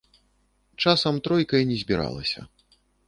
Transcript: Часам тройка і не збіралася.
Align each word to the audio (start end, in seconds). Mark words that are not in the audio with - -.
Часам 0.85 1.19
тройка 1.27 1.55
і 1.65 1.67
не 1.73 1.77
збіралася. 1.83 2.47